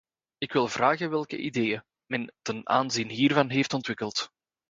[0.37, 4.29] Ik wil vragen welke ideeën men ten aanzien hiervan heeft ontwikkeld.